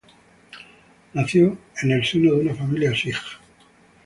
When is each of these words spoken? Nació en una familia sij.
Nació 1.13 1.59
en 1.83 2.03
una 2.41 2.55
familia 2.55 2.91
sij. 2.95 3.13